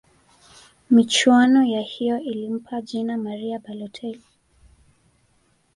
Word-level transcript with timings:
michuano 0.89 1.63
ya 1.63 1.81
hiyo 1.81 2.19
ilimpa 2.19 2.81
jina 2.81 3.17
mario 3.17 3.59
balotel 3.59 4.19